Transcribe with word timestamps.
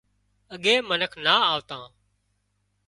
اڳي 0.53 0.75
منک 0.87 1.11
نا 1.23 1.33
آوتان 1.51 1.83